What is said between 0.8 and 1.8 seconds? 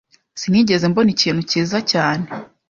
mbona ikintu cyiza